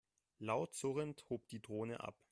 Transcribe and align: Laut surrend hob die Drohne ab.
Laut 0.39 0.69
surrend 0.73 1.21
hob 1.29 1.47
die 1.49 1.61
Drohne 1.61 1.99
ab. 1.99 2.15